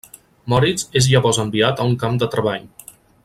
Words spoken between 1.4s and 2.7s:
enviat a un camp de treball.